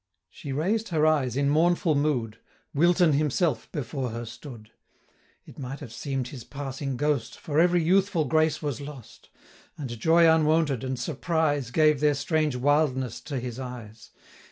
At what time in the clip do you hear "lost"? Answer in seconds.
8.81-9.29